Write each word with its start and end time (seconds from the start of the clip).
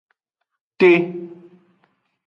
Te. 0.79 0.91